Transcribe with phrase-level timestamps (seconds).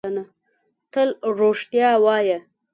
[0.91, 2.37] تل رښتیا وایۀ!